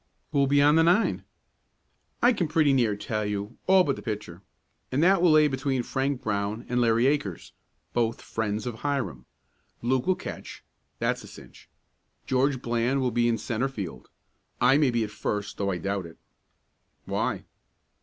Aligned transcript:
"Who'll 0.31 0.47
be 0.47 0.63
on 0.63 0.77
the 0.77 0.83
nine?" 0.83 1.23
"I 2.23 2.33
can 2.33 2.47
pretty 2.47 2.73
near 2.73 2.95
tell 2.95 3.23
you, 3.23 3.59
all 3.67 3.83
but 3.83 3.95
the 3.95 4.01
pitcher. 4.01 4.41
And 4.91 5.03
that 5.03 5.21
will 5.21 5.29
lay 5.29 5.47
between 5.47 5.83
Frank 5.83 6.23
Brown 6.23 6.65
and 6.67 6.81
Larry 6.81 7.05
Akers 7.05 7.51
both 7.93 8.19
friends 8.19 8.65
of 8.65 8.77
Hiram. 8.79 9.27
Luke 9.83 10.07
will 10.07 10.15
catch 10.15 10.63
that's 10.97 11.23
a 11.23 11.27
cinch. 11.27 11.69
George 12.25 12.63
Bland 12.63 12.99
will 12.99 13.11
be 13.11 13.27
in 13.27 13.37
centre 13.37 13.69
field. 13.69 14.09
I 14.59 14.75
may 14.79 14.89
be 14.89 15.03
at 15.03 15.11
first, 15.11 15.59
though 15.59 15.69
I 15.69 15.77
doubt 15.77 16.07
it." 16.07 16.17
"Why?" 17.05 17.43